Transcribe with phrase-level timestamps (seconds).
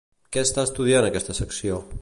[0.35, 1.83] Què està estudiant aquesta secció?